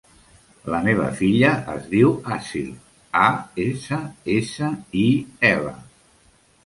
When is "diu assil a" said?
1.91-3.29